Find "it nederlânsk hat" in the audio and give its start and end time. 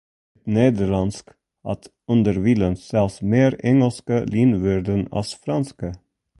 0.39-1.83